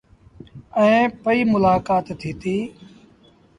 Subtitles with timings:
[0.79, 2.63] ائيٚݩ رو پئيٚ ملآڪآت ٿيٚتيٚ۔